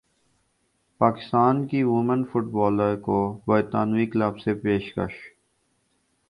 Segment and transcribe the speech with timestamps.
[1.01, 5.13] پاکستان کی women footballer کو برطانوی کلب سے پیشکش